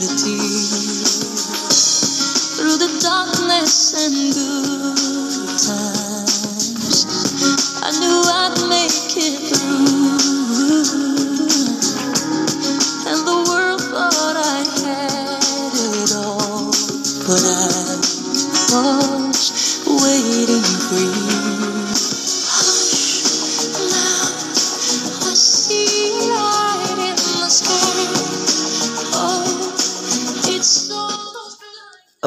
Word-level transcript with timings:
through 0.00 0.08
the 2.78 3.00
darkness 3.02 3.94
and 3.94 4.34
good 4.34 4.59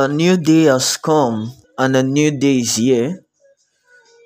A 0.03 0.07
new 0.09 0.35
day 0.35 0.63
has 0.63 0.97
come, 0.97 1.49
and 1.77 1.95
a 1.95 2.03
new 2.03 2.37
day 2.37 2.57
is 2.59 2.75
here. 2.75 3.23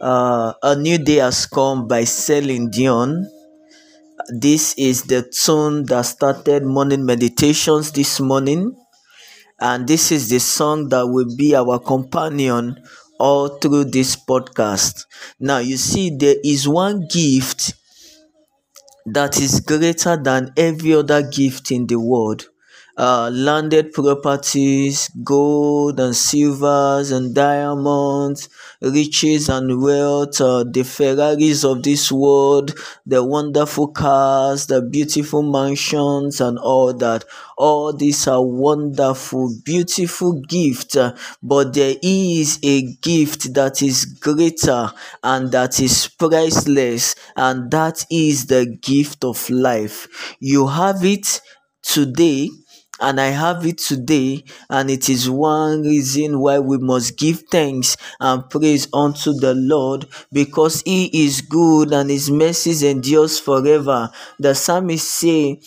Uh, 0.01 0.53
a 0.63 0.75
new 0.75 0.97
day 0.97 1.17
has 1.17 1.45
come 1.45 1.87
by 1.87 2.03
Celine 2.03 2.71
Dion. 2.71 3.29
This 4.29 4.73
is 4.73 5.03
the 5.03 5.21
tune 5.21 5.85
that 5.85 6.07
started 6.07 6.65
morning 6.65 7.05
meditations 7.05 7.91
this 7.91 8.19
morning, 8.19 8.75
and 9.59 9.87
this 9.87 10.11
is 10.11 10.29
the 10.29 10.39
song 10.39 10.89
that 10.89 11.05
will 11.05 11.35
be 11.37 11.55
our 11.55 11.77
companion 11.77 12.81
all 13.19 13.47
through 13.59 13.85
this 13.85 14.15
podcast. 14.15 15.05
Now, 15.39 15.59
you 15.59 15.77
see, 15.77 16.09
there 16.09 16.37
is 16.43 16.67
one 16.67 17.05
gift 17.07 17.75
that 19.05 19.39
is 19.39 19.59
greater 19.59 20.17
than 20.17 20.53
every 20.57 20.95
other 20.95 21.21
gift 21.21 21.69
in 21.69 21.85
the 21.85 21.99
world. 21.99 22.47
Uh, 22.97 23.29
landed 23.31 23.93
properties, 23.93 25.09
gold 25.23 25.99
and 25.99 26.15
silvers 26.15 27.11
and 27.11 27.35
diamonds, 27.35 28.49
riches 28.81 29.49
and 29.49 29.79
wealth, 29.81 30.41
uh, 30.41 30.63
the 30.63 30.81
Ferraris 30.83 31.63
of 31.63 31.83
this 31.83 32.11
world, 32.11 32.73
the 33.05 33.23
wonderful 33.23 33.87
cars, 33.89 34.65
the 34.65 34.81
beautiful 34.81 35.43
mansions, 35.43 36.41
and 36.41 36.57
all 36.57 36.91
that. 36.91 37.23
All 37.55 37.93
these 37.93 38.27
are 38.27 38.43
wonderful, 38.43 39.53
beautiful 39.63 40.41
gifts, 40.41 40.95
uh, 40.97 41.15
but 41.43 41.73
there 41.75 41.95
is 42.01 42.59
a 42.63 42.81
gift 43.01 43.53
that 43.53 43.81
is 43.83 44.05
greater 44.05 44.91
and 45.23 45.51
that 45.51 45.79
is 45.79 46.07
priceless, 46.17 47.13
and 47.35 47.69
that 47.69 48.05
is 48.09 48.47
the 48.47 48.65
gift 48.81 49.23
of 49.23 49.49
life. 49.51 50.35
You 50.39 50.67
have 50.67 51.05
it 51.05 51.41
today 51.83 52.49
and 52.99 53.19
I 53.19 53.27
have 53.27 53.65
it 53.65 53.77
today, 53.77 54.43
and 54.69 54.89
it 54.89 55.09
is 55.09 55.29
one 55.29 55.81
reason 55.83 56.39
why 56.39 56.59
we 56.59 56.77
must 56.77 57.17
give 57.17 57.43
thanks 57.51 57.97
and 58.19 58.49
praise 58.49 58.87
unto 58.93 59.33
the 59.33 59.53
Lord 59.53 60.07
because 60.31 60.81
He 60.83 61.25
is 61.25 61.41
good 61.41 61.93
and 61.93 62.09
His 62.09 62.29
mercies 62.31 62.83
endures 62.83 63.39
forever. 63.39 64.09
The 64.39 64.55
psalmist 64.55 65.09
say, 65.09 65.61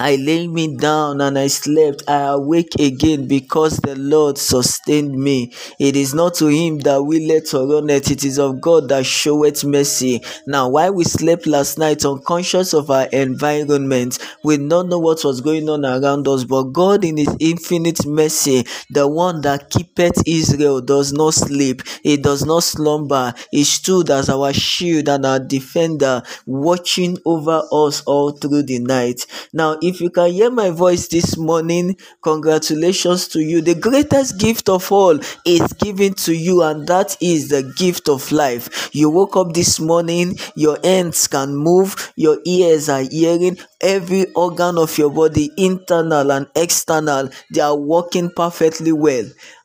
I 0.00 0.16
lay 0.16 0.46
me 0.48 0.76
down 0.76 1.20
and 1.20 1.38
I 1.38 1.48
slept. 1.48 2.02
I 2.08 2.28
awake 2.32 2.74
again 2.78 3.26
because 3.28 3.76
the 3.78 3.94
Lord 3.96 4.38
sustained 4.38 5.14
me. 5.16 5.52
It 5.78 5.96
is 5.96 6.14
not 6.14 6.34
to 6.34 6.46
him 6.46 6.78
that 6.80 7.02
we 7.02 7.26
let 7.26 7.52
or 7.54 7.66
run 7.68 7.90
it, 7.90 8.10
is 8.24 8.38
of 8.38 8.60
God 8.60 8.88
that 8.88 9.04
showeth 9.06 9.64
mercy. 9.64 10.22
Now, 10.46 10.68
while 10.68 10.94
we 10.94 11.04
slept 11.04 11.46
last 11.46 11.78
night, 11.78 12.04
unconscious 12.04 12.72
of 12.72 12.90
our 12.90 13.06
environment, 13.06 14.18
we 14.44 14.56
not 14.56 14.86
know 14.88 14.98
what 14.98 15.24
was 15.24 15.40
going 15.40 15.68
on 15.68 15.84
around 15.84 16.26
us, 16.28 16.44
but 16.44 16.64
God, 16.72 17.04
in 17.04 17.16
his 17.16 17.34
infinite 17.38 18.06
mercy, 18.06 18.64
the 18.90 19.06
one 19.08 19.40
that 19.42 19.70
keepeth 19.70 20.22
Israel, 20.26 20.80
does 20.80 21.12
not 21.12 21.34
sleep, 21.34 21.82
he 22.02 22.16
does 22.16 22.44
not 22.44 22.62
slumber, 22.62 23.34
he 23.50 23.64
stood 23.64 24.10
as 24.10 24.28
our 24.28 24.52
shield 24.52 25.08
and 25.08 25.26
our 25.26 25.38
defender, 25.38 26.22
watching 26.46 27.18
over 27.24 27.62
us 27.72 28.02
all 28.02 28.30
through 28.32 28.62
the 28.62 28.78
night. 28.78 29.26
Now, 29.52 29.78
if 29.82 29.89
you 29.98 30.10
can 30.10 30.30
hear 30.30 30.50
my 30.50 30.68
voice 30.68 31.08
this 31.08 31.38
morning, 31.38 31.96
congratulations 32.22 33.26
to 33.28 33.40
you. 33.40 33.62
The 33.62 33.74
greatest 33.74 34.38
gift 34.38 34.68
of 34.68 34.92
all 34.92 35.18
is 35.46 35.72
given 35.72 36.12
to 36.26 36.34
you, 36.34 36.62
and 36.62 36.86
that 36.86 37.16
is 37.22 37.48
the 37.48 37.62
gift 37.76 38.10
of 38.10 38.30
life. 38.30 38.90
You 38.92 39.08
woke 39.08 39.36
up 39.36 39.54
this 39.54 39.80
morning, 39.80 40.36
your 40.54 40.76
hands 40.84 41.26
can 41.26 41.56
move, 41.56 42.12
your 42.16 42.38
ears 42.44 42.90
are 42.90 43.02
hearing, 43.10 43.56
every 43.80 44.26
organ 44.34 44.76
of 44.76 44.98
your 44.98 45.10
body, 45.10 45.50
internal 45.56 46.30
and 46.30 46.46
external, 46.54 47.30
they 47.54 47.62
are 47.62 47.76
working 47.76 48.30
perfectly 48.36 48.92
well. 48.92 49.24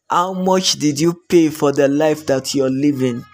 How 0.10 0.32
much 0.34 0.74
did 0.80 1.00
you 1.00 1.22
pay 1.28 1.50
for 1.50 1.74
the 1.74 1.88
life 1.90 2.26
that 2.28 2.56
you're 2.56 2.70
living? 2.70 3.26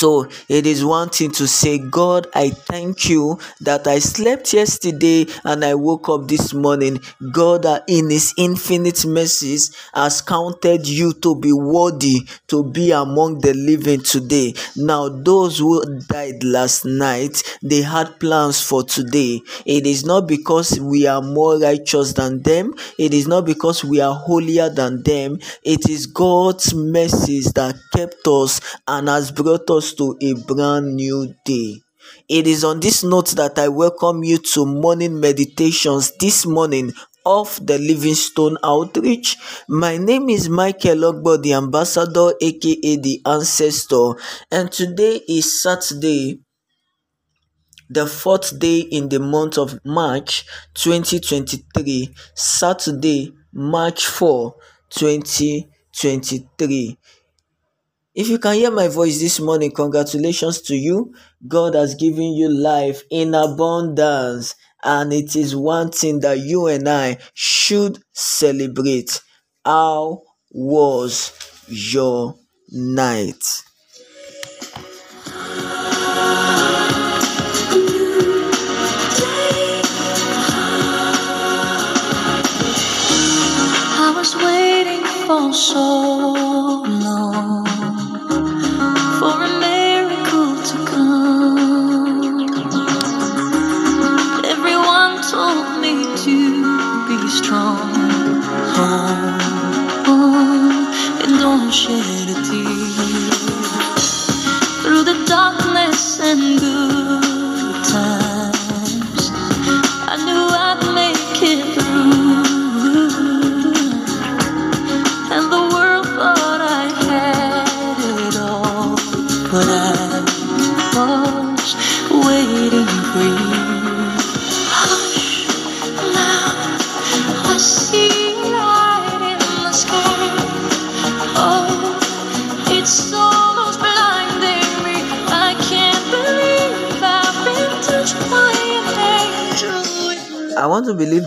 So 0.00 0.28
it 0.48 0.66
is 0.66 0.82
one 0.82 1.10
thing 1.10 1.30
to 1.32 1.46
say, 1.46 1.76
God, 1.76 2.26
I 2.34 2.48
thank 2.48 3.10
you 3.10 3.38
that 3.60 3.86
I 3.86 3.98
slept 3.98 4.54
yesterday 4.54 5.26
and 5.44 5.62
I 5.62 5.74
woke 5.74 6.08
up 6.08 6.26
this 6.26 6.54
morning. 6.54 7.00
God, 7.32 7.66
in 7.86 8.08
His 8.08 8.32
infinite 8.38 9.04
mercies, 9.04 9.76
has 9.92 10.22
counted 10.22 10.88
you 10.88 11.12
to 11.20 11.36
be 11.38 11.52
worthy 11.52 12.20
to 12.48 12.64
be 12.64 12.92
among 12.92 13.40
the 13.40 13.52
living 13.52 14.00
today. 14.00 14.54
Now, 14.74 15.10
those 15.10 15.58
who 15.58 15.84
died 16.08 16.44
last 16.44 16.86
night, 16.86 17.42
they 17.62 17.82
had 17.82 18.18
plans 18.18 18.60
for 18.62 18.82
today. 18.82 19.42
It 19.66 19.86
is 19.86 20.06
not 20.06 20.26
because 20.26 20.80
we 20.80 21.06
are 21.06 21.20
more 21.20 21.58
righteous 21.58 22.14
than 22.14 22.42
them, 22.42 22.72
it 22.98 23.12
is 23.12 23.28
not 23.28 23.44
because 23.44 23.84
we 23.84 24.00
are 24.00 24.14
holier 24.14 24.70
than 24.70 25.02
them. 25.02 25.38
It 25.62 25.90
is 25.90 26.06
God's 26.06 26.72
mercies 26.74 27.52
that 27.52 27.76
us 28.26 28.60
and 28.86 29.08
has 29.08 29.32
brought 29.32 29.68
us 29.70 29.92
to 29.94 30.16
a 30.22 30.34
brand 30.34 30.94
new 30.94 31.34
day. 31.44 31.80
It 32.28 32.46
is 32.46 32.64
on 32.64 32.80
this 32.80 33.02
note 33.04 33.30
that 33.30 33.58
I 33.58 33.68
welcome 33.68 34.22
you 34.24 34.38
to 34.38 34.66
morning 34.66 35.20
meditations 35.20 36.12
this 36.18 36.46
morning 36.46 36.92
of 37.26 37.58
the 37.64 37.78
Livingstone 37.78 38.56
Outreach. 38.64 39.36
My 39.68 39.96
name 39.96 40.28
is 40.30 40.48
Michael 40.48 41.12
Ogbo, 41.12 41.40
the 41.42 41.52
ambassador, 41.54 42.32
aka 42.40 42.96
the 42.96 43.20
ancestor, 43.26 44.14
and 44.50 44.70
today 44.72 45.20
is 45.28 45.60
Saturday, 45.62 46.40
the 47.88 48.06
fourth 48.06 48.58
day 48.58 48.80
in 48.80 49.08
the 49.08 49.18
month 49.20 49.58
of 49.58 49.78
March 49.84 50.44
2023, 50.74 52.14
Saturday, 52.34 53.32
March 53.52 54.06
4, 54.06 54.54
2023. 54.90 56.98
If 58.12 58.28
you 58.28 58.40
can 58.40 58.54
hear 58.54 58.72
my 58.72 58.88
voice 58.88 59.20
this 59.20 59.38
morning, 59.38 59.70
congratulations 59.70 60.60
to 60.62 60.74
you. 60.74 61.14
God 61.46 61.76
has 61.76 61.94
given 61.94 62.32
you 62.32 62.48
life 62.48 63.04
in 63.08 63.34
abundance, 63.34 64.56
and 64.82 65.12
it 65.12 65.36
is 65.36 65.54
one 65.54 65.92
thing 65.92 66.18
that 66.20 66.40
you 66.40 66.66
and 66.66 66.88
I 66.88 67.18
should 67.34 68.02
celebrate. 68.12 69.20
How 69.64 70.22
was 70.50 71.32
your 71.68 72.34
night? 72.72 73.44
I 84.02 84.12
was 84.16 84.34
waiting 84.34 85.04
for 85.26 85.52
so 85.52 86.39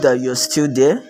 that 0.03 0.19
you're 0.19 0.35
still 0.35 0.71
there. 0.71 1.01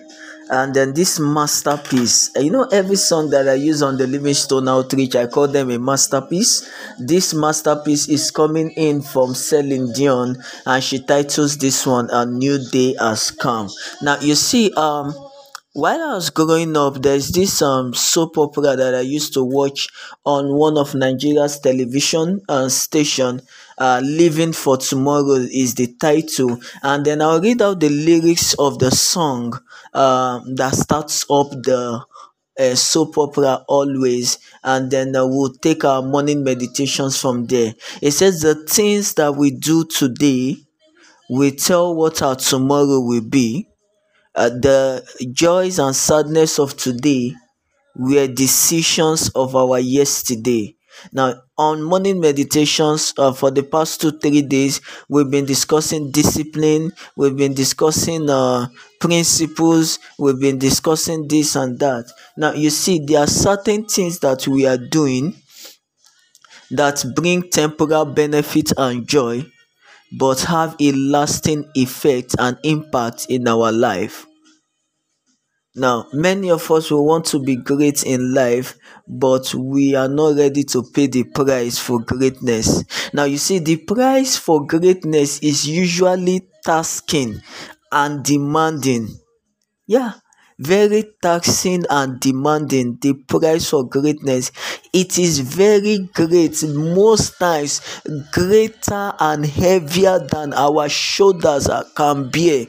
And 0.50 0.74
then 0.74 0.92
this 0.92 1.18
masterpiece, 1.18 2.30
you 2.36 2.50
know, 2.50 2.68
every 2.70 2.96
song 2.96 3.30
that 3.30 3.48
I 3.48 3.54
use 3.54 3.80
on 3.82 3.96
the 3.96 4.06
Livingstone 4.06 4.68
Outreach, 4.68 5.16
I 5.16 5.26
call 5.26 5.48
them 5.48 5.70
a 5.70 5.78
masterpiece. 5.78 6.68
This 6.98 7.32
masterpiece 7.32 8.08
is 8.08 8.30
coming 8.30 8.70
in 8.72 9.00
from 9.00 9.34
Celine 9.34 9.90
Dion, 9.92 10.36
and 10.66 10.84
she 10.84 11.00
titles 11.00 11.56
this 11.56 11.86
one 11.86 12.10
"A 12.12 12.26
New 12.26 12.58
Day 12.70 12.94
Has 13.00 13.30
Come." 13.30 13.70
Now, 14.02 14.20
you 14.20 14.34
see, 14.34 14.70
um, 14.76 15.14
while 15.74 16.00
I 16.00 16.14
was 16.14 16.30
growing 16.30 16.76
up, 16.76 17.02
there's 17.02 17.30
this 17.30 17.60
um 17.60 17.94
soap 17.94 18.38
opera 18.38 18.76
that 18.76 18.94
I 18.94 19.00
used 19.00 19.34
to 19.34 19.42
watch 19.44 19.88
on 20.24 20.54
one 20.54 20.78
of 20.78 20.94
Nigeria's 20.94 21.58
television 21.58 22.40
uh, 22.48 22.68
station. 22.68 23.42
Uh, 23.76 24.00
"Living 24.04 24.52
for 24.52 24.76
Tomorrow" 24.76 25.34
is 25.50 25.74
the 25.74 25.88
title, 25.88 26.60
and 26.82 27.04
then 27.04 27.20
I'll 27.20 27.40
read 27.40 27.60
out 27.60 27.80
the 27.80 27.88
lyrics 27.88 28.54
of 28.54 28.78
the 28.78 28.92
song 28.92 29.58
uh, 29.92 30.40
that 30.54 30.76
starts 30.76 31.26
up 31.28 31.50
the 31.50 32.04
uh, 32.56 32.74
soap 32.76 33.18
opera 33.18 33.64
always. 33.66 34.38
And 34.62 34.92
then 34.92 35.16
uh, 35.16 35.26
we'll 35.26 35.54
take 35.54 35.84
our 35.84 36.02
morning 36.02 36.44
meditations 36.44 37.20
from 37.20 37.46
there. 37.46 37.74
It 38.00 38.12
says 38.12 38.42
the 38.42 38.54
things 38.54 39.14
that 39.14 39.34
we 39.34 39.50
do 39.50 39.84
today 39.84 40.58
will 41.28 41.50
tell 41.50 41.96
what 41.96 42.22
our 42.22 42.36
tomorrow 42.36 43.00
will 43.00 43.22
be 43.22 43.66
uh, 44.34 44.48
the 44.50 45.04
joys 45.32 45.78
and 45.78 45.94
sadness 45.94 46.58
of 46.58 46.76
today 46.76 47.34
were 47.96 48.26
decisions 48.28 49.30
of 49.30 49.54
our 49.56 49.78
yesterday. 49.78 50.76
Now, 51.12 51.42
on 51.58 51.82
morning 51.82 52.20
meditations 52.20 53.14
uh, 53.18 53.32
for 53.32 53.50
the 53.50 53.62
past 53.64 54.00
two, 54.00 54.12
three 54.12 54.42
days, 54.42 54.80
we've 55.08 55.30
been 55.30 55.44
discussing 55.44 56.10
discipline, 56.12 56.92
we've 57.16 57.36
been 57.36 57.54
discussing 57.54 58.30
uh, 58.30 58.68
principles, 59.00 59.98
we've 60.18 60.38
been 60.40 60.58
discussing 60.58 61.26
this 61.28 61.56
and 61.56 61.78
that. 61.80 62.04
Now, 62.36 62.52
you 62.52 62.70
see, 62.70 63.00
there 63.04 63.20
are 63.20 63.26
certain 63.26 63.86
things 63.86 64.20
that 64.20 64.46
we 64.46 64.66
are 64.66 64.78
doing 64.78 65.34
that 66.70 67.04
bring 67.14 67.48
temporal 67.50 68.04
benefit 68.04 68.72
and 68.76 69.06
joy, 69.06 69.44
but 70.12 70.40
have 70.42 70.76
a 70.80 70.92
lasting 70.92 71.70
effect 71.74 72.34
and 72.38 72.58
impact 72.64 73.26
in 73.28 73.46
our 73.48 73.72
life. 73.72 74.26
Now, 75.76 76.06
many 76.12 76.50
of 76.50 76.68
us 76.72 76.90
will 76.90 77.04
want 77.06 77.26
to 77.26 77.38
be 77.38 77.54
great 77.56 78.02
in 78.04 78.32
life, 78.34 78.76
but 79.08 79.52
we 79.54 79.94
are 79.94 80.08
not 80.08 80.36
ready 80.36 80.62
to 80.64 80.82
pay 80.82 81.06
the 81.08 81.24
price 81.24 81.78
for 81.78 82.00
greatness. 82.00 82.82
Now, 83.12 83.24
you 83.24 83.38
see, 83.38 83.58
the 83.60 83.76
price 83.76 84.36
for 84.36 84.66
greatness 84.66 85.38
is 85.40 85.66
usually 85.66 86.48
tasking 86.64 87.40
and 87.92 88.24
demanding. 88.24 89.08
Yeah, 89.86 90.14
very 90.58 91.04
taxing 91.22 91.84
and 91.90 92.20
demanding. 92.20 92.98
The 93.00 93.14
price 93.14 93.70
for 93.70 93.84
greatness. 93.88 94.52
It 94.92 95.18
is 95.18 95.40
very 95.40 95.98
great, 96.14 96.62
most 96.64 97.38
times 97.38 97.80
greater 98.32 99.14
and 99.18 99.44
heavier 99.46 100.18
than 100.20 100.52
our 100.54 100.88
shoulders 100.88 101.68
can 101.96 102.30
bear 102.30 102.66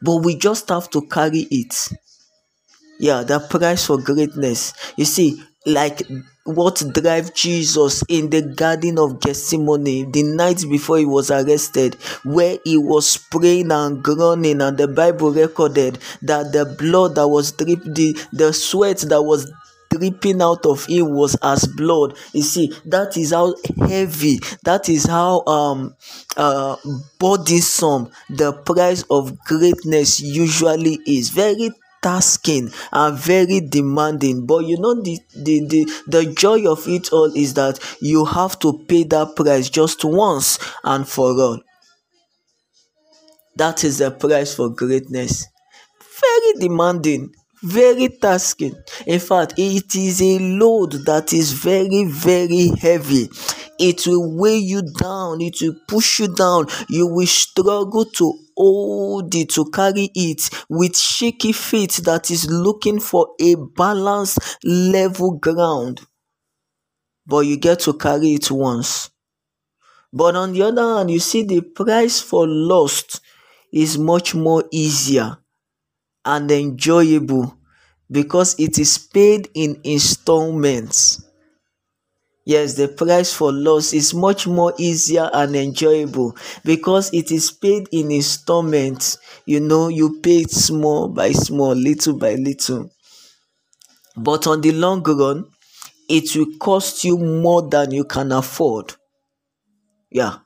but 0.00 0.16
we 0.24 0.36
just 0.36 0.68
have 0.70 0.88
to 0.90 1.02
carry 1.02 1.40
it. 1.50 1.88
Yeah, 2.98 3.22
the 3.24 3.40
price 3.40 3.86
for 3.86 3.98
greatness. 3.98 4.72
You 4.96 5.04
see, 5.04 5.42
like 5.66 6.02
what 6.44 6.82
drive 6.94 7.34
Jesus 7.34 8.02
in 8.08 8.30
the 8.30 8.40
Garden 8.42 8.98
of 8.98 9.20
Gethsemane 9.20 10.12
the 10.12 10.22
night 10.22 10.62
before 10.70 10.98
he 10.98 11.04
was 11.04 11.30
arrested, 11.30 11.94
where 12.24 12.58
he 12.64 12.76
was 12.78 13.16
praying 13.16 13.72
and 13.72 14.02
groaning, 14.02 14.60
and 14.62 14.78
the 14.78 14.86
Bible 14.88 15.32
recorded 15.32 15.98
that 16.22 16.52
the 16.52 16.64
blood 16.78 17.16
that 17.16 17.28
was 17.28 17.52
dripping, 17.52 17.94
the, 17.94 18.16
the 18.32 18.52
sweat 18.52 18.98
that 19.08 19.22
was 19.22 19.50
dripping 19.90 20.40
out 20.42 20.64
of 20.66 20.84
him 20.86 21.12
was 21.12 21.36
as 21.42 21.66
blood. 21.66 22.16
You 22.32 22.42
see 22.42 22.72
that 22.86 23.16
is 23.16 23.32
how 23.32 23.54
heavy 23.88 24.38
that 24.64 24.88
is 24.88 25.06
how 25.06 25.44
um 25.46 25.94
uh 26.36 26.76
burdensome 27.18 28.10
the 28.28 28.52
price 28.52 29.02
of 29.10 29.38
greatness 29.40 30.20
usually 30.20 30.98
is. 31.06 31.30
Very 31.30 31.70
tasking 32.06 32.70
and 32.92 33.18
very 33.18 33.60
demanding 33.60 34.46
but 34.46 34.64
you 34.70 34.78
know 34.78 34.94
the, 35.02 35.18
the 35.46 35.56
the 35.72 35.80
the 36.14 36.22
joy 36.44 36.60
of 36.70 36.86
it 36.86 37.12
all 37.12 37.32
is 37.44 37.54
that 37.54 37.78
you 38.00 38.24
have 38.24 38.58
to 38.58 38.70
pay 38.88 39.02
that 39.04 39.34
price 39.36 39.68
just 39.70 40.04
once 40.04 40.58
and 40.84 41.08
for 41.08 41.30
all 41.46 41.58
that 43.56 43.84
is 43.84 43.98
the 43.98 44.10
price 44.10 44.54
for 44.54 44.68
greatness 44.70 45.46
very 46.20 46.52
demanding 46.68 47.32
very 47.62 48.08
tasking. 48.08 48.74
In 49.06 49.18
fact, 49.18 49.54
it 49.56 49.96
is 49.96 50.22
a 50.22 50.38
load 50.38 50.92
that 51.06 51.32
is 51.32 51.52
very, 51.52 52.04
very 52.04 52.68
heavy. 52.78 53.28
It 53.78 54.06
will 54.06 54.36
weigh 54.36 54.58
you 54.58 54.82
down, 54.82 55.40
it 55.40 55.56
will 55.60 55.74
push 55.88 56.20
you 56.20 56.28
down. 56.32 56.66
You 56.88 57.06
will 57.08 57.26
struggle 57.26 58.04
to 58.04 58.38
hold 58.56 59.34
it, 59.34 59.50
to 59.50 59.70
carry 59.70 60.10
it 60.14 60.48
with 60.68 60.96
shaky 60.96 61.52
feet 61.52 62.00
that 62.04 62.30
is 62.30 62.50
looking 62.50 63.00
for 63.00 63.34
a 63.40 63.54
balanced, 63.56 64.38
level 64.64 65.32
ground. 65.38 66.02
But 67.26 67.40
you 67.40 67.58
get 67.58 67.80
to 67.80 67.92
carry 67.92 68.32
it 68.32 68.50
once. 68.50 69.10
But 70.12 70.34
on 70.34 70.52
the 70.52 70.62
other 70.62 70.82
hand, 70.96 71.10
you 71.12 71.20
see 71.20 71.42
the 71.44 71.60
price 71.60 72.20
for 72.20 72.46
lost 72.48 73.20
is 73.72 73.96
much 73.98 74.34
more 74.34 74.64
easier 74.72 75.38
and 76.26 76.50
enjoyable 76.52 77.58
because 78.10 78.56
it 78.60 78.78
is 78.78 78.98
paid 78.98 79.50
in 79.54 79.80
installments. 79.84 81.25
Yes, 82.46 82.72
the 82.76 82.88
price 82.88 83.34
for 83.34 83.52
loss 83.52 83.92
is 83.92 84.14
much 84.14 84.46
more 84.46 84.72
easier 84.78 85.28
and 85.34 85.54
enjoyable 85.54 86.34
because 86.64 87.12
it 87.12 87.30
is 87.30 87.50
paid 87.50 87.88
in 87.92 88.10
installments. 88.10 89.18
You 89.44 89.60
know, 89.60 89.88
you 89.88 90.18
pay 90.22 90.38
it 90.38 90.50
small 90.50 91.08
by 91.08 91.32
small, 91.32 91.74
little 91.74 92.14
by 92.16 92.36
little. 92.36 92.90
But 94.16 94.46
on 94.46 94.60
the 94.60 94.72
long 94.72 95.02
run, 95.04 95.46
it 96.08 96.36
will 96.36 96.58
cost 96.58 97.04
you 97.04 97.18
more 97.18 97.62
than 97.62 97.92
you 97.92 98.04
can 98.04 98.32
afford. 98.32 98.94
Yeah, 100.10 100.38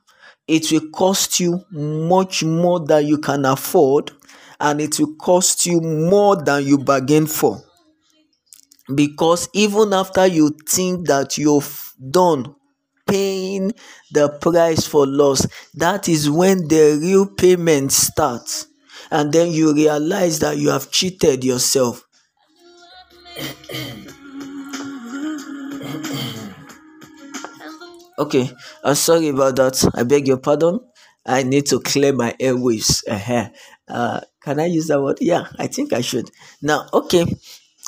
it 0.46 0.70
will 0.70 0.90
cost 0.90 1.40
you 1.40 1.64
much 1.70 2.44
more 2.44 2.80
than 2.80 3.06
you 3.06 3.16
can 3.18 3.44
afford 3.46 4.12
and 4.60 4.80
it 4.82 4.98
will 5.00 5.14
cost 5.16 5.64
you 5.66 5.80
more 5.80 6.36
than 6.36 6.66
you 6.66 6.76
bargain 6.78 7.26
for 7.26 7.62
because 8.94 9.48
even 9.54 9.92
after 9.92 10.26
you 10.26 10.50
think 10.68 11.06
that 11.06 11.38
you've 11.38 11.94
done 12.10 12.54
paying 13.06 13.72
the 14.12 14.28
price 14.40 14.86
for 14.86 15.06
loss 15.06 15.46
that 15.74 16.08
is 16.08 16.30
when 16.30 16.68
the 16.68 16.98
real 17.00 17.26
payment 17.26 17.90
starts 17.92 18.66
and 19.10 19.32
then 19.32 19.50
you 19.50 19.74
realize 19.74 20.38
that 20.38 20.56
you 20.56 20.70
have 20.70 20.90
cheated 20.90 21.44
yourself 21.44 22.04
okay 28.18 28.50
i'm 28.84 28.94
sorry 28.94 29.28
about 29.28 29.56
that 29.56 29.82
i 29.94 30.02
beg 30.02 30.28
your 30.28 30.36
pardon 30.38 30.78
i 31.26 31.42
need 31.42 31.66
to 31.66 31.80
clear 31.80 32.12
my 32.12 32.34
airways 32.38 33.02
uh-huh. 33.08 33.48
uh 33.88 34.20
can 34.42 34.58
I 34.58 34.66
use 34.66 34.86
that 34.86 35.00
word? 35.02 35.18
Yeah, 35.20 35.44
I 35.58 35.66
think 35.66 35.92
I 35.92 36.00
should. 36.00 36.30
Now, 36.62 36.86
okay. 36.94 37.26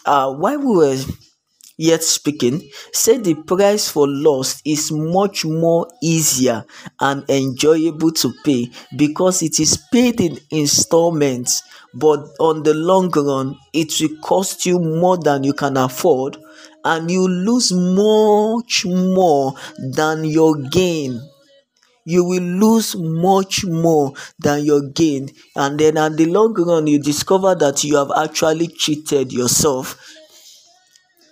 Uh, 0.05 0.33
while 0.33 0.59
we 0.59 0.77
were 0.77 0.99
yet 1.79 2.03
speaking, 2.03 2.69
said 2.93 3.25
the 3.25 3.35
price 3.35 3.89
for 3.89 4.07
loss 4.09 4.61
is 4.65 4.93
much 4.93 5.45
more 5.45 5.89
easier 6.03 6.65
and 7.01 7.25
enjoyable 7.29 8.11
to 8.13 8.33
pay 8.45 8.71
because 8.97 9.43
it 9.43 9.59
is 9.61 9.77
paid 9.93 10.21
in 10.21 10.39
installments, 10.51 11.63
but 11.95 12.21
on 12.41 12.63
the 12.63 12.75
long 12.75 13.11
run, 13.11 13.57
it 13.73 13.93
will 14.01 14.17
cost 14.23 14.67
you 14.67 14.79
more 14.79 15.17
than 15.19 15.45
you 15.45 15.53
can 15.55 15.77
afford, 15.77 16.37
and 16.85 17.11
you 17.11 17.27
lose 17.29 17.73
much 17.73 18.85
more 18.87 19.55
than 19.79 20.25
your 20.25 20.57
gain 20.57 21.21
you 22.05 22.25
will 22.25 22.43
lose 22.43 22.97
much 22.97 23.65
more 23.65 24.13
than 24.39 24.65
your 24.65 24.83
gain. 24.91 25.31
And 25.57 25.79
then 25.79 25.97
at 25.97 26.17
the 26.17 26.27
long 26.27 26.55
run 26.55 26.87
you 26.87 26.99
discover 26.99 27.55
that 27.57 27.85
you 27.85 27.97
have 27.97 28.11
actually 28.17 28.69
cheated 28.69 29.33
yourself. 29.33 29.99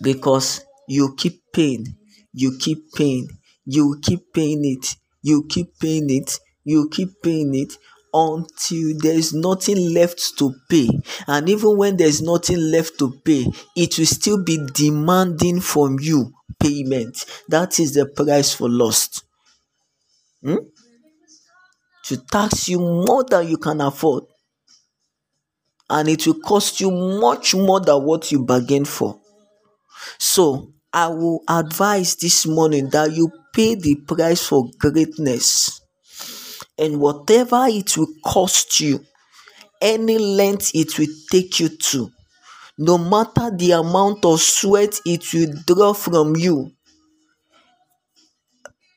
Because 0.02 0.62
you 0.88 1.14
keep 1.16 1.42
paying 1.52 1.86
you 2.32 2.56
keep 2.58 2.92
paying 2.94 3.28
you 3.64 3.98
keep 4.02 4.32
paying 4.32 4.64
it 4.64 4.96
you 5.22 5.44
keep 5.48 5.78
paying 5.78 6.08
it 6.10 6.38
you 6.64 6.88
keep 6.90 7.22
paying 7.22 7.54
it 7.54 7.76
until 8.12 8.98
there 8.98 9.14
is 9.14 9.32
nothing 9.32 9.94
left 9.94 10.36
to 10.38 10.52
pay. 10.68 10.88
And 11.28 11.48
even 11.48 11.76
when 11.76 11.96
there 11.96 12.08
is 12.08 12.20
nothing 12.22 12.58
left 12.58 12.98
to 12.98 13.12
pay 13.24 13.46
it 13.76 13.98
will 13.98 14.06
still 14.06 14.42
be 14.42 14.58
demanding 14.74 15.60
from 15.60 15.98
you 16.00 16.32
payment. 16.58 17.24
That 17.48 17.78
is 17.78 17.94
the 17.94 18.06
price 18.06 18.52
for 18.52 18.68
lost 18.68 19.24
Hmm? 20.42 20.56
to 22.10 22.16
tax 22.16 22.68
you 22.68 22.80
more 22.80 23.22
than 23.22 23.46
you 23.46 23.56
can 23.56 23.80
afford. 23.80 24.24
And 25.88 26.08
it 26.08 26.26
will 26.26 26.40
cost 26.40 26.80
you 26.80 26.90
much 26.90 27.54
more 27.54 27.80
than 27.80 28.02
what 28.02 28.32
you 28.32 28.44
bargained 28.44 28.88
for. 28.88 29.20
So, 30.18 30.72
I 30.92 31.06
will 31.06 31.42
advise 31.48 32.16
this 32.16 32.46
morning 32.46 32.90
that 32.90 33.12
you 33.12 33.30
pay 33.52 33.76
the 33.76 33.94
price 33.94 34.44
for 34.44 34.68
greatness. 34.76 35.80
And 36.76 36.98
whatever 36.98 37.66
it 37.68 37.96
will 37.96 38.12
cost 38.24 38.80
you, 38.80 39.04
any 39.80 40.18
length 40.18 40.72
it 40.74 40.98
will 40.98 41.14
take 41.30 41.60
you 41.60 41.68
to, 41.68 42.10
no 42.76 42.98
matter 42.98 43.50
the 43.56 43.72
amount 43.72 44.24
of 44.24 44.40
sweat 44.40 44.98
it 45.06 45.32
will 45.32 45.52
draw 45.64 45.92
from 45.92 46.34
you, 46.34 46.72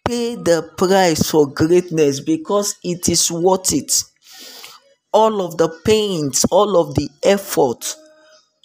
pay 0.08 0.36
the 0.36 0.72
price 0.78 1.32
for 1.32 1.48
greatness 1.54 2.20
because 2.20 2.76
it 2.84 3.10
is 3.10 3.32
worth 3.32 3.74
it. 3.74 4.04
All 5.14 5.42
of 5.42 5.58
the 5.58 5.70
pains, 5.86 6.46
all 6.52 6.78
of 6.78 6.96
the 6.96 7.10
effort, 7.24 7.96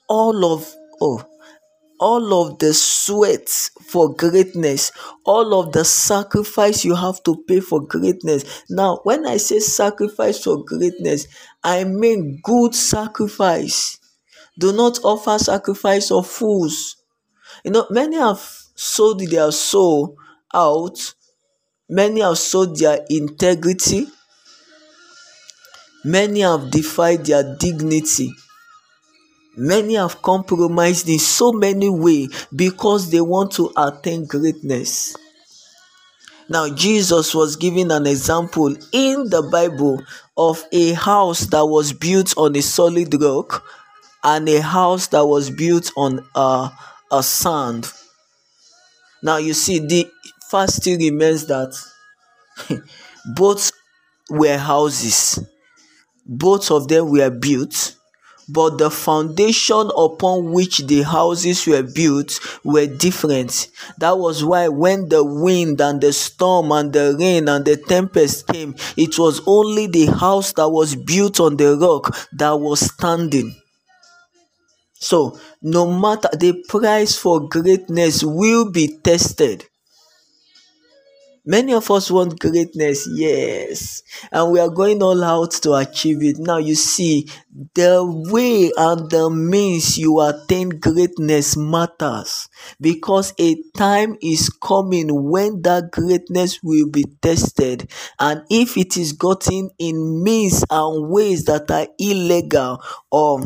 all 0.09 0.45
of 0.55 0.75
oh 1.01 1.25
all 2.01 2.35
of 2.43 2.59
the 2.59 2.75
sweat 2.75 3.49
for 3.89 4.15
greatness, 4.15 4.93
all 5.25 5.59
of 5.61 5.73
the 5.73 5.85
sacrifice 5.85 6.85
you 6.85 6.95
have 6.95 7.23
to 7.25 7.43
pay 7.49 7.61
for 7.61 7.81
greatness. 7.87 8.65
Now, 8.71 9.01
when 9.05 9.27
I 9.27 9.39
say 9.39 9.61
sacrifice 9.61 10.43
for 10.45 10.65
greatness, 10.65 11.27
I 11.65 11.85
mean 11.85 12.41
good 12.45 12.75
sacrifice. 12.75 13.99
Do 14.59 14.73
not 14.73 15.01
offer 15.05 15.39
sacrifice 15.39 16.11
of 16.11 16.27
fools. 16.29 16.97
You 17.65 17.73
know, 17.73 17.87
many 17.91 18.17
have 18.17 18.41
sold 18.77 19.21
their 19.21 19.53
soul 19.53 20.17
out, 20.55 21.15
many 21.89 22.21
have 22.21 22.39
sold 22.39 22.79
their 22.79 23.05
integrity, 23.11 24.07
many 26.05 26.41
have 26.41 26.71
defied 26.71 27.25
their 27.27 27.57
dignity 27.57 28.33
Many 29.61 29.95
have 29.95 30.23
compromised 30.23 31.09
in 31.09 31.19
so 31.19 31.51
many 31.51 31.91
ways 31.91 32.47
because 32.55 33.11
they 33.11 33.21
want 33.21 33.51
to 33.55 33.73
attain 33.77 34.25
greatness. 34.25 35.17
Now, 36.49 36.69
Jesus 36.73 37.35
was 37.35 37.57
giving 37.57 37.91
an 37.91 38.07
example 38.07 38.69
in 38.93 39.29
the 39.29 39.43
Bible 39.51 40.01
of 40.37 40.65
a 40.71 40.93
house 40.93 41.41
that 41.47 41.67
was 41.67 41.93
built 41.93 42.35
on 42.39 42.55
a 42.55 42.63
solid 42.63 43.21
rock 43.21 43.65
and 44.23 44.49
a 44.49 44.63
house 44.63 45.09
that 45.09 45.27
was 45.27 45.51
built 45.51 45.91
on 45.97 46.25
a, 46.37 46.71
a 47.11 47.23
sand. 47.25 47.93
Now, 49.25 49.39
you 49.39 49.55
see, 49.55 49.81
the 49.81 50.09
fact 50.51 50.73
still 50.73 50.99
remains 50.99 51.47
that 51.47 51.75
both 53.35 53.73
were 54.31 54.59
houses, 54.59 55.39
both 56.27 56.71
of 56.71 56.89
them 56.89 57.11
were 57.11 57.31
built 57.31 57.97
but 58.49 58.79
the 58.79 58.91
foundation 58.91 59.91
upon 59.97 60.53
which 60.53 60.79
the 60.87 61.03
houses 61.03 61.67
were 61.67 61.83
built 61.83 62.41
were 62.65 62.87
different. 62.87 63.69
That 63.99 64.19
was 64.19 64.43
why 64.43 64.69
when 64.69 65.09
the 65.09 65.23
wind 65.23 65.81
and 65.81 66.01
the 66.01 66.13
storm 66.13 66.73
and 66.73 66.93
the 66.93 67.15
rain 67.19 67.49
and 67.49 67.65
the 67.65 67.77
tempest 67.77 68.47
came, 68.47 68.75
it 68.97 69.19
was 69.19 69.43
only 69.47 69.87
the 69.87 70.07
house 70.07 70.53
that 70.55 70.69
was 70.71 70.97
built 70.97 71.41
on 71.41 71.57
the 71.57 71.77
rock 71.77 72.17
that 72.33 72.59
was 72.59 72.81
standing. 72.81 73.55
So, 74.95 75.39
no 75.63 75.87
matter 75.87 76.29
the 76.33 76.65
price 76.69 77.17
for 77.17 77.49
greatness 77.49 78.25
will 78.25 78.71
be 78.71 78.99
tested. 78.99 79.67
Many 81.49 81.73
of 81.73 81.91
us 81.91 82.11
want 82.11 82.39
greatness, 82.39 83.09
yes, 83.11 84.03
and 84.31 84.53
we 84.53 84.61
are 84.61 84.69
going 84.69 85.03
all 85.03 85.25
out 85.25 85.53
to 85.63 85.73
achieve 85.73 86.23
it. 86.23 86.37
Now, 86.39 86.59
you 86.59 86.75
see, 86.75 87.27
the 87.75 88.05
way 88.31 88.71
and 88.77 89.11
the 89.11 89.31
means 89.31 89.97
you 89.97 90.21
attain 90.21 90.69
greatness 90.69 91.57
matters. 91.57 92.49
Because 92.81 93.33
a 93.41 93.57
time 93.77 94.17
is 94.21 94.51
coming 94.51 95.09
when 95.31 95.63
that 95.63 95.91
greatness 95.91 96.63
will 96.63 96.91
be 96.91 97.05
tested, 97.23 97.91
and 98.21 98.43
if 98.51 98.77
it 98.77 98.99
is 98.99 99.15
gotten 99.15 99.71
in 99.79 100.23
means 100.23 100.63
and 100.69 101.09
ways 101.11 101.45
that 101.47 101.71
are 101.71 101.89
illegal 101.99 102.83
or 103.11 103.41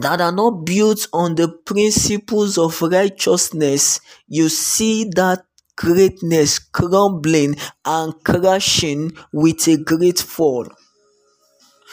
that 0.00 0.20
are 0.20 0.32
not 0.32 0.64
built 0.64 1.06
on 1.12 1.34
the 1.36 1.48
principles 1.48 2.58
of 2.58 2.80
righteousness, 2.82 4.00
you 4.26 4.48
see 4.48 5.04
that 5.14 5.44
greatness 5.76 6.58
crumbling 6.58 7.56
and 7.84 8.14
crashing 8.24 9.12
with 9.32 9.66
a 9.68 9.76
great 9.76 10.18
fall. 10.18 10.66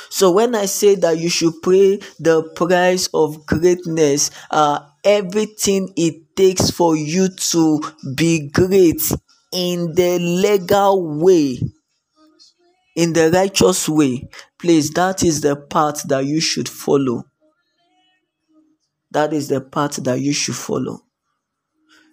So 0.09 0.31
when 0.31 0.55
I 0.55 0.65
say 0.65 0.95
that 0.95 1.17
you 1.19 1.29
should 1.29 1.61
pay 1.63 1.99
the 2.19 2.43
price 2.55 3.07
of 3.13 3.45
greatness, 3.45 4.29
uh, 4.49 4.79
everything 5.03 5.93
it 5.95 6.35
takes 6.35 6.69
for 6.69 6.95
you 6.95 7.29
to 7.29 7.81
be 8.15 8.49
great 8.49 9.01
in 9.53 9.95
the 9.95 10.19
legal 10.19 11.17
way, 11.19 11.59
in 12.95 13.13
the 13.13 13.31
righteous 13.31 13.87
way, 13.87 14.27
please, 14.59 14.89
that 14.91 15.23
is 15.23 15.41
the 15.41 15.55
path 15.55 16.03
that 16.07 16.25
you 16.25 16.41
should 16.41 16.67
follow. 16.69 17.23
That 19.11 19.33
is 19.33 19.47
the 19.49 19.61
path 19.61 19.97
that 20.03 20.19
you 20.19 20.33
should 20.33 20.55
follow 20.55 21.03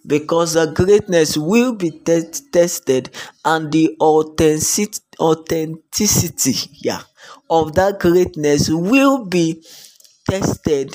because 0.07 0.53
the 0.53 0.67
greatness 0.67 1.37
will 1.37 1.73
be 1.73 1.91
te- 1.91 2.23
tested 2.51 3.09
and 3.45 3.71
the 3.71 3.95
authentic- 3.99 4.99
authenticity 5.19 6.55
yeah, 6.81 7.01
of 7.49 7.73
that 7.75 7.99
greatness 7.99 8.69
will 8.69 9.25
be 9.25 9.61
tested 10.29 10.93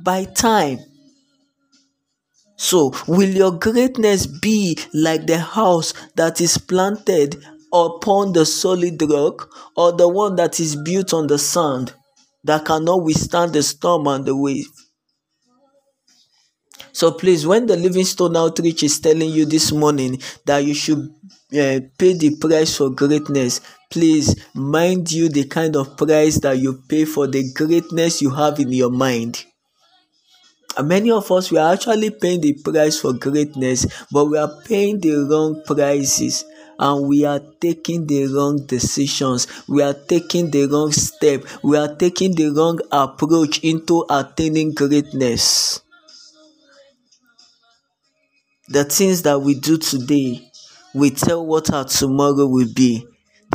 by 0.00 0.24
time. 0.24 0.80
So, 2.58 2.92
will 3.08 3.30
your 3.30 3.52
greatness 3.52 4.26
be 4.26 4.76
like 4.92 5.26
the 5.26 5.38
house 5.38 5.94
that 6.16 6.38
is 6.38 6.58
planted 6.58 7.42
upon 7.72 8.34
the 8.34 8.44
solid 8.44 9.00
rock 9.10 9.50
or 9.74 9.92
the 9.92 10.06
one 10.06 10.36
that 10.36 10.60
is 10.60 10.76
built 10.76 11.14
on 11.14 11.28
the 11.28 11.38
sand 11.38 11.94
that 12.44 12.66
cannot 12.66 13.04
withstand 13.04 13.54
the 13.54 13.62
storm 13.62 14.06
and 14.06 14.26
the 14.26 14.36
wave? 14.36 14.68
So 16.96 17.12
please, 17.12 17.46
when 17.46 17.66
the 17.66 17.76
Livingstone 17.76 18.38
Outreach 18.38 18.82
is 18.82 18.98
telling 19.00 19.28
you 19.28 19.44
this 19.44 19.70
morning 19.70 20.18
that 20.46 20.64
you 20.64 20.72
should 20.72 21.10
uh, 21.52 21.80
pay 21.98 22.14
the 22.14 22.34
price 22.40 22.74
for 22.74 22.88
greatness, 22.88 23.60
please 23.90 24.34
mind 24.54 25.12
you 25.12 25.28
the 25.28 25.44
kind 25.44 25.76
of 25.76 25.94
price 25.98 26.38
that 26.40 26.56
you 26.56 26.82
pay 26.88 27.04
for 27.04 27.26
the 27.26 27.52
greatness 27.52 28.22
you 28.22 28.30
have 28.30 28.58
in 28.60 28.72
your 28.72 28.88
mind. 28.88 29.44
Many 30.82 31.10
of 31.10 31.30
us 31.30 31.50
we 31.50 31.58
are 31.58 31.74
actually 31.74 32.12
paying 32.12 32.40
the 32.40 32.54
price 32.64 32.98
for 32.98 33.12
greatness, 33.12 33.84
but 34.10 34.24
we 34.24 34.38
are 34.38 34.62
paying 34.64 34.98
the 34.98 35.16
wrong 35.28 35.62
prices 35.66 36.46
and 36.78 37.06
we 37.06 37.26
are 37.26 37.42
taking 37.60 38.06
the 38.06 38.26
wrong 38.28 38.64
decisions. 38.64 39.46
We 39.68 39.82
are 39.82 39.92
taking 39.92 40.50
the 40.50 40.64
wrong 40.64 40.92
step. 40.92 41.44
We 41.62 41.76
are 41.76 41.94
taking 41.94 42.34
the 42.34 42.48
wrong 42.56 42.80
approach 42.90 43.62
into 43.62 44.06
attaining 44.08 44.72
greatness 44.72 45.82
the 48.68 48.84
things 48.84 49.22
that 49.22 49.40
we 49.40 49.54
do 49.54 49.78
today 49.78 50.50
will 50.94 51.10
tell 51.10 51.44
what 51.44 51.72
our 51.72 51.84
tomorrow 51.84 52.46
will 52.46 52.72
be. 52.74 53.06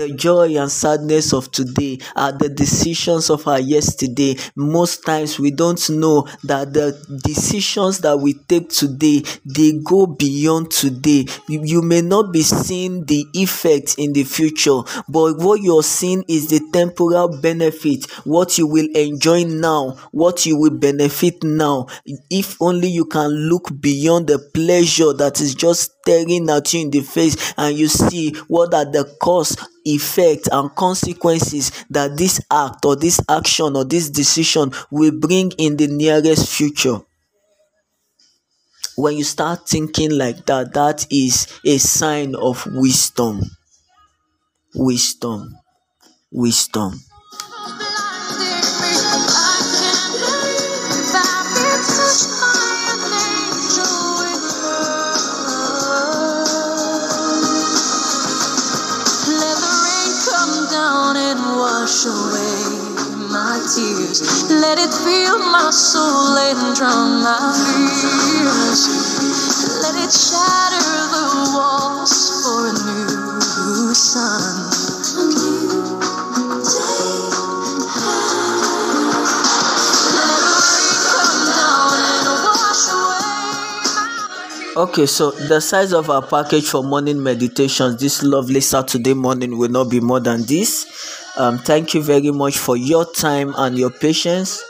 The 0.01 0.13
joy 0.13 0.57
and 0.57 0.71
sadness 0.71 1.31
of 1.31 1.51
today 1.51 1.99
are 2.15 2.31
the 2.31 2.49
decisions 2.49 3.29
of 3.29 3.47
our 3.47 3.59
yesterday. 3.59 4.35
Most 4.55 5.05
times 5.05 5.37
we 5.37 5.51
don't 5.51 5.87
know 5.91 6.27
that 6.43 6.73
the 6.73 6.97
decisions 7.23 7.99
that 7.99 8.17
we 8.17 8.33
take 8.33 8.69
today 8.69 9.21
they 9.45 9.73
go 9.83 10.07
beyond 10.07 10.71
today. 10.71 11.27
You, 11.47 11.61
you 11.63 11.81
may 11.83 12.01
not 12.01 12.33
be 12.33 12.41
seeing 12.41 13.05
the 13.05 13.27
effect 13.35 13.93
in 13.99 14.13
the 14.13 14.23
future, 14.23 14.81
but 15.07 15.37
what 15.37 15.61
you're 15.61 15.83
seeing 15.83 16.23
is 16.27 16.47
the 16.49 16.67
temporal 16.73 17.39
benefit, 17.39 18.09
what 18.25 18.57
you 18.57 18.65
will 18.65 18.89
enjoy 18.95 19.43
now, 19.43 19.99
what 20.09 20.47
you 20.47 20.57
will 20.57 20.75
benefit 20.79 21.43
now. 21.43 21.85
If 22.31 22.59
only 22.59 22.87
you 22.87 23.05
can 23.05 23.29
look 23.29 23.69
beyond 23.79 24.25
the 24.29 24.39
pleasure 24.39 25.13
that 25.13 25.39
is 25.39 25.53
just 25.53 26.00
staring 26.01 26.49
at 26.49 26.73
you 26.73 26.81
in 26.81 26.89
the 26.91 27.01
face 27.01 27.53
and 27.57 27.77
you 27.77 27.87
see 27.87 28.33
what 28.47 28.73
are 28.73 28.85
the 28.85 29.03
cause 29.21 29.55
effect 29.85 30.49
and 30.51 30.73
consequences 30.75 31.71
that 31.89 32.17
this 32.17 32.41
act 32.49 32.85
or 32.85 32.95
this 32.95 33.19
action 33.29 33.75
or 33.75 33.83
this 33.83 34.09
decision 34.09 34.71
will 34.89 35.11
bring 35.11 35.51
in 35.57 35.77
the 35.77 35.87
nearest 35.87 36.51
future. 36.53 36.99
When 38.95 39.17
you 39.17 39.23
start 39.23 39.67
thinking 39.67 40.11
like 40.11 40.45
that 40.47 40.73
that 40.73 41.07
is 41.11 41.47
a 41.65 41.77
sign 41.77 42.35
of 42.35 42.65
wisdom. 42.71 43.41
Wisdom. 44.75 45.57
Wisdom 46.31 46.99
wash 61.61 62.05
away 62.09 62.81
my 63.29 63.61
tears. 63.69 64.49
Let 64.49 64.79
it 64.81 64.93
fill 65.05 65.37
my 65.53 65.69
soul 65.69 66.35
and 66.37 66.75
drown 66.75 67.21
my 67.21 67.53
fears. 68.01 68.81
Let 69.83 69.95
it 69.95 70.11
shatter 70.11 70.91
the 71.13 71.25
walls 71.53 72.15
for 72.41 72.65
a 72.65 72.73
new 72.73 73.93
sun. 73.93 74.71
Okay, 84.77 85.05
so 85.05 85.31
the 85.31 85.59
size 85.59 85.93
of 85.93 86.09
our 86.09 86.25
package 86.25 86.65
for 86.69 86.81
morning 86.81 87.21
meditations 87.21 87.99
this 87.99 88.23
lovely 88.23 88.61
Saturday 88.61 89.13
morning 89.13 89.57
will 89.57 89.69
not 89.69 89.89
be 89.91 89.99
more 89.99 90.21
than 90.21 90.43
this. 90.43 90.90
Um, 91.37 91.57
thank 91.59 91.93
you 91.93 92.01
very 92.01 92.31
much 92.31 92.57
for 92.57 92.75
your 92.77 93.05
time 93.11 93.53
and 93.57 93.77
your 93.77 93.89
patience. 93.89 94.61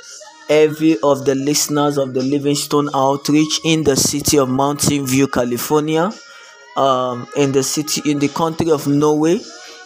Every 0.49 0.99
of 1.01 1.25
the 1.25 1.35
listeners 1.35 1.97
of 1.97 2.13
the 2.13 2.21
Livingstone 2.21 2.89
Outreach 2.93 3.59
in 3.63 3.83
the 3.83 3.95
city 3.95 4.37
of 4.37 4.49
Mountain 4.49 5.05
View, 5.07 5.27
California, 5.27 6.11
um, 6.77 7.27
in 7.37 7.51
the 7.51 7.63
city 7.63 8.09
in 8.09 8.19
the 8.19 8.27
country 8.27 8.69
of 8.71 8.87
Norway, 8.87 9.39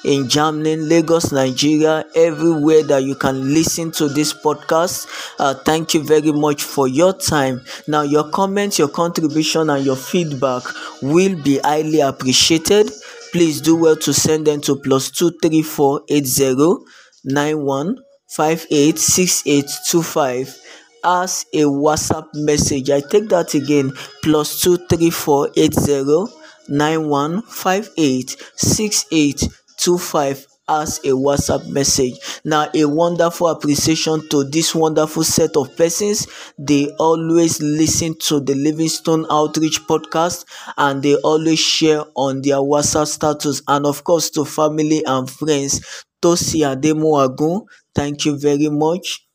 in 0.04 0.28
Germany, 0.28 0.76
Lagos, 0.78 1.32
Nigeria, 1.32 2.06
everywhere 2.16 2.84
that 2.84 3.04
you 3.04 3.16
can 3.16 3.54
listen 3.54 3.92
to 3.92 4.08
this 4.08 4.34
podcast. 4.34 5.08
Uh, 5.40 5.54
thank 5.54 5.94
you 5.94 6.04
very 6.04 6.32
much 6.32 6.64
for 6.64 6.88
your 6.88 7.14
time. 7.14 7.62
Now, 7.88 8.02
your 8.02 8.30
comments, 8.30 8.80
your 8.80 8.90
contribution, 8.90 9.70
and 9.70 9.86
your 9.86 9.96
feedback 9.96 10.64
will 11.02 11.42
be 11.44 11.60
highly 11.60 12.02
appreciated. 12.02 12.92
Please 13.36 13.60
do 13.60 13.76
well 13.76 13.98
to 13.98 14.14
send 14.14 14.48
them 14.48 14.62
to 14.62 14.78
plus 14.78 15.12
two 15.12 15.30
three 15.42 15.62
four 15.62 16.02
eight 16.08 16.26
zero 16.26 16.86
nine 17.26 17.60
one 17.66 17.98
five 18.30 18.66
eight 18.72 18.98
six 18.98 19.44
eight 19.46 19.70
two 19.90 20.02
five 20.02 20.56
as 21.04 21.46
a 21.54 21.64
WhatsApp 21.64 22.30
message. 22.34 22.90
I 22.90 23.02
take 23.02 23.28
that 23.36 23.54
again 23.54 23.92
plus 24.24 24.62
two 24.62 24.78
three 24.88 25.10
four 25.10 25.50
eight 25.58 25.74
zero 25.74 26.30
nine 26.70 27.10
one 27.10 27.42
five 27.42 27.90
eight 27.98 28.38
six 28.56 29.04
eight 29.12 29.44
25 29.84 30.48
as 30.68 31.00
a 31.00 31.10
WhatsApp 31.10 31.68
message. 31.68 32.16
Now, 32.44 32.70
a 32.74 32.86
wonderful 32.86 33.48
appreciation 33.48 34.28
to 34.30 34.44
this 34.44 34.74
wonderful 34.74 35.24
set 35.24 35.56
of 35.56 35.76
persons. 35.76 36.28
They 36.58 36.90
always 37.00 37.62
listen 37.62 38.18
to 38.28 38.40
the 38.40 38.56
Livingstone 38.56 39.26
Outreach 39.30 39.82
podcast 39.88 40.46
and 40.78 41.04
they 41.04 41.16
always 41.18 41.60
share 41.60 42.04
on 42.16 42.42
their 42.42 42.58
WhatsApp 42.58 43.08
status. 43.08 43.62
And 43.68 43.86
of 43.86 44.04
course, 44.04 44.30
to 44.32 44.46
family 44.46 45.04
and 45.06 45.30
friends. 45.30 46.04
Tosi 46.22 46.62
Ademo 46.62 47.66
thank 47.94 48.26
you 48.26 48.38
very 48.40 48.70
much. 48.70 49.28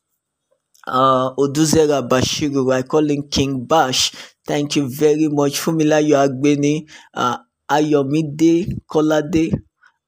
Uh, 0.86 1.32
Oduzera 1.36 2.06
Bashiru, 2.08 2.72
I 2.74 2.82
call 2.82 3.08
him 3.08 3.28
King 3.30 3.64
Bash. 3.64 4.12
Thank 4.46 4.76
you 4.76 4.88
very 4.88 5.28
much. 5.28 5.60
Fumila 5.60 6.02
Yoagbeni, 6.02 6.88
uh, 7.14 7.38
Ayomide 7.70 8.80
Kolade, 8.90 9.52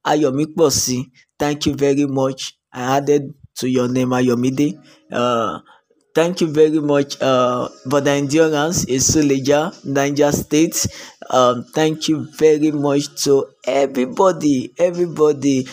Ayomiposi, 0.07 1.11
thank 1.39 1.67
you 1.67 1.75
very 1.75 2.07
much. 2.07 2.55
I 2.73 2.97
added 2.99 3.35
to 3.57 3.69
your 3.69 3.89
name 3.89 4.11
Ayomide. 4.11 4.79
Uh, 5.11 5.61
thank 6.15 6.41
you 6.41 6.49
very 6.49 6.81
much 6.81 7.21
uh, 7.21 7.69
the 7.85 8.11
endurance 8.11 8.85
in 8.85 8.97
Suleja, 9.01 9.73
Niger 9.85 10.33
State. 10.33 10.87
Um, 11.31 11.65
thank 11.75 12.09
you 12.09 12.27
very 12.37 12.71
much 12.73 13.23
to 13.25 13.47
everybody, 13.67 14.73
everybody. 14.79 15.67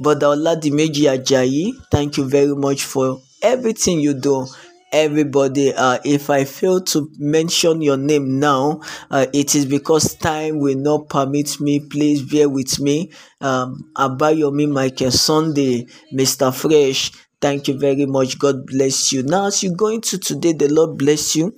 Brother 0.00 0.26
Oladimeji 0.28 1.06
Ajayi, 1.14 1.72
thank 1.90 2.16
you 2.16 2.24
very 2.28 2.54
much 2.56 2.84
for 2.84 3.20
everything 3.42 4.00
you 4.00 4.14
do 4.14 4.46
everybody 4.92 5.72
uh 5.74 5.98
if 6.04 6.28
i 6.30 6.44
fail 6.44 6.80
to 6.80 7.10
mention 7.18 7.80
your 7.80 7.96
name 7.96 8.38
now 8.38 8.80
uh, 9.10 9.26
it 9.32 9.54
is 9.54 9.66
because 9.66 10.14
time 10.16 10.58
will 10.58 10.76
not 10.78 11.08
permit 11.08 11.60
me. 11.60 11.80
Please 11.80 12.22
bear 12.22 12.48
with 12.48 12.78
me. 12.80 13.10
Um 13.40 13.90
abayomi 13.96 14.68
michael 14.68 15.10
sunday 15.10 15.86
mr 16.12 16.54
fresh 16.54 17.10
thank 17.40 17.68
you 17.68 17.78
very 17.78 18.06
much. 18.06 18.38
God 18.38 18.66
bless 18.66 19.12
you. 19.12 19.22
Now 19.24 19.46
as 19.46 19.62
you 19.62 19.74
go 19.74 19.88
into 19.88 20.18
today 20.18 20.52
the 20.52 20.68
lord 20.68 20.96
bless 20.96 21.34
you. 21.36 21.54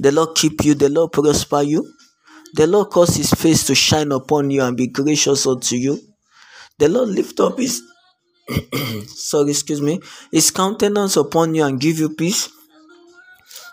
The 0.00 0.12
lord 0.12 0.34
keep 0.34 0.64
you. 0.64 0.74
The 0.74 0.88
lord 0.88 1.12
prosper 1.12 1.62
you. 1.62 1.92
The 2.54 2.66
lord 2.66 2.90
cause 2.90 3.16
his 3.16 3.30
face 3.30 3.66
to 3.66 3.74
shine 3.74 4.10
upon 4.12 4.50
you 4.50 4.62
and 4.62 4.76
be 4.76 4.88
gracious 4.88 5.46
unto 5.46 5.76
you. 5.76 6.00
The 6.78 6.88
lord 6.88 7.10
lift 7.10 7.38
up 7.40 7.58
his 7.58 7.82
sorry, 9.06 9.50
excuse 9.50 9.82
me, 9.82 10.00
his 10.32 10.50
countenance 10.50 11.16
upon 11.16 11.54
you 11.54 11.64
and 11.64 11.80
give 11.80 11.98
you 11.98 12.10
peace. 12.10 12.50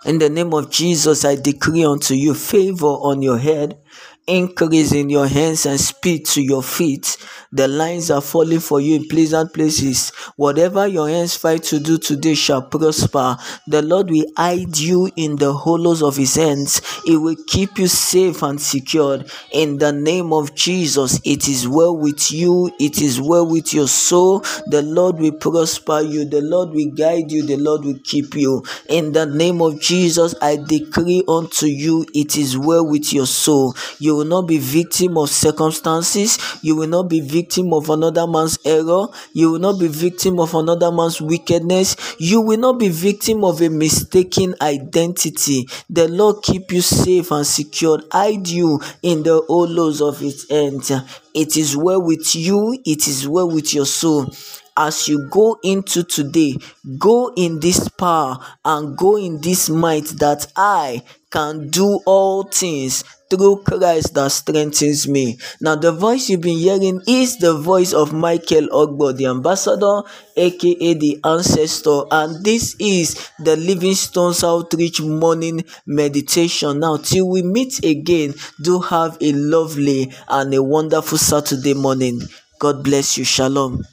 In 0.04 0.18
the 0.18 0.30
name 0.30 0.52
of 0.54 0.70
Jesus, 0.70 1.24
I 1.24 1.36
decree 1.36 1.84
unto 1.84 2.14
you 2.14 2.34
favor 2.34 2.86
on 2.86 3.22
your 3.22 3.38
head 3.38 3.78
increase 4.26 4.92
in 4.92 5.10
your 5.10 5.26
hands 5.28 5.66
and 5.66 5.78
speed 5.80 6.26
to 6.26 6.42
your 6.42 6.62
feet. 6.62 7.16
The 7.52 7.68
lines 7.68 8.10
are 8.10 8.20
falling 8.20 8.60
for 8.60 8.80
you 8.80 8.96
in 8.96 9.08
pleasant 9.08 9.54
places. 9.54 10.10
Whatever 10.36 10.86
your 10.86 11.08
hands 11.08 11.36
fight 11.36 11.62
to 11.64 11.78
do 11.78 11.96
today 11.96 12.34
shall 12.34 12.62
prosper. 12.62 13.36
The 13.66 13.82
Lord 13.82 14.10
will 14.10 14.26
hide 14.36 14.76
you 14.76 15.10
in 15.16 15.36
the 15.36 15.52
hollows 15.52 16.02
of 16.02 16.16
his 16.16 16.34
hands. 16.34 16.82
He 17.04 17.16
will 17.16 17.36
keep 17.46 17.78
you 17.78 17.86
safe 17.86 18.42
and 18.42 18.60
secured. 18.60 19.30
In 19.52 19.78
the 19.78 19.92
name 19.92 20.32
of 20.32 20.54
Jesus, 20.54 21.20
it 21.24 21.48
is 21.48 21.68
well 21.68 21.96
with 21.96 22.32
you. 22.32 22.70
It 22.80 23.00
is 23.00 23.20
well 23.20 23.46
with 23.46 23.72
your 23.72 23.88
soul. 23.88 24.40
The 24.66 24.82
Lord 24.82 25.18
will 25.18 25.32
prosper 25.32 26.00
you. 26.00 26.24
The 26.24 26.42
Lord 26.42 26.70
will 26.70 26.90
guide 26.90 27.30
you. 27.30 27.46
The 27.46 27.56
Lord 27.56 27.84
will 27.84 27.98
keep 28.04 28.34
you. 28.34 28.64
In 28.88 29.12
the 29.12 29.26
name 29.26 29.62
of 29.62 29.80
Jesus, 29.80 30.34
I 30.42 30.56
decree 30.56 31.22
unto 31.28 31.66
you, 31.66 32.06
it 32.14 32.36
is 32.36 32.56
well 32.58 32.86
with 32.86 33.12
your 33.12 33.26
soul. 33.26 33.74
You 33.98 34.15
will 34.16 34.24
not 34.24 34.42
be 34.42 34.58
victim 34.58 35.16
of 35.18 35.30
circumstances. 35.30 36.38
You 36.62 36.76
will 36.76 36.88
not 36.88 37.08
be 37.08 37.20
victim 37.20 37.72
of 37.72 37.90
another 37.90 38.26
man's 38.26 38.58
error. 38.64 39.06
You 39.32 39.52
will 39.52 39.58
not 39.58 39.78
be 39.78 39.88
victim 39.88 40.40
of 40.40 40.54
another 40.54 40.90
man's 40.90 41.20
wickedness. 41.20 41.96
You 42.18 42.40
will 42.40 42.58
not 42.58 42.78
be 42.78 42.88
victim 42.88 43.44
of 43.44 43.60
a 43.62 43.68
mistaken 43.68 44.54
identity. 44.60 45.68
The 45.90 46.08
Lord 46.08 46.42
keep 46.42 46.72
you 46.72 46.80
safe 46.80 47.30
and 47.30 47.46
secured, 47.46 48.04
hide 48.10 48.48
you 48.48 48.80
in 49.02 49.22
the 49.22 49.42
hollows 49.46 50.00
of 50.00 50.22
its 50.22 50.50
end. 50.50 50.90
It 51.34 51.56
is 51.56 51.76
well 51.76 52.00
with 52.02 52.34
you, 52.34 52.78
it 52.84 53.06
is 53.06 53.28
well 53.28 53.48
with 53.50 53.74
your 53.74 53.86
soul 53.86 54.30
as 54.76 55.08
you 55.08 55.28
go 55.30 55.58
into 55.62 56.02
today, 56.02 56.56
go 56.98 57.32
in 57.36 57.60
this 57.60 57.88
power 57.88 58.38
and 58.64 58.96
go 58.96 59.16
in 59.16 59.40
this 59.40 59.68
might 59.68 60.06
that 60.18 60.46
I 60.56 61.02
can 61.30 61.68
do 61.68 62.00
all 62.06 62.44
things 62.44 63.02
through 63.28 63.62
Christ 63.64 64.14
that 64.14 64.30
strengthens 64.30 65.08
me. 65.08 65.38
Now, 65.60 65.74
the 65.74 65.92
voice 65.92 66.28
you've 66.28 66.40
been 66.40 66.58
hearing 66.58 67.00
is 67.08 67.38
the 67.38 67.54
voice 67.54 67.92
of 67.92 68.12
Michael 68.12 68.68
Ogbo, 68.68 69.16
the 69.16 69.26
ambassador, 69.26 70.02
aka 70.36 70.94
the 70.94 71.18
ancestor, 71.24 72.02
and 72.10 72.44
this 72.44 72.76
is 72.78 73.30
the 73.38 73.56
Livingstone's 73.56 74.44
Outreach 74.44 75.00
morning 75.00 75.64
meditation. 75.86 76.80
Now, 76.80 76.98
till 76.98 77.28
we 77.28 77.42
meet 77.42 77.84
again, 77.84 78.34
do 78.62 78.80
have 78.80 79.18
a 79.20 79.32
lovely 79.32 80.12
and 80.28 80.54
a 80.54 80.62
wonderful 80.62 81.18
Saturday 81.18 81.74
morning. 81.74 82.20
God 82.58 82.84
bless 82.84 83.18
you. 83.18 83.24
Shalom. 83.24 83.84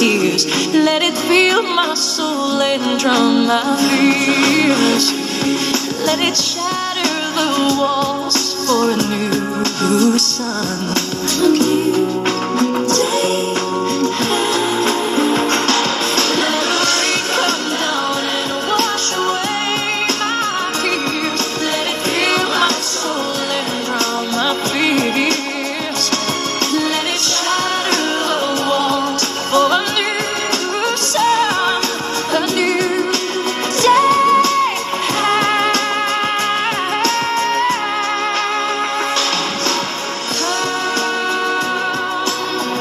Tears. 0.00 0.46
Let 0.72 1.02
it 1.02 1.16
fill 1.28 1.62
my 1.62 1.92
soul 1.92 2.58
and 2.62 2.98
drown 2.98 3.46
my 3.46 3.76
fears. 4.24 5.12
Let 6.06 6.20
it 6.20 6.36
shatter 6.36 7.16
the 7.38 7.76
walls 7.78 8.38
for 8.64 8.92
a 8.92 8.96
new 8.96 10.18
sun. 10.18 10.99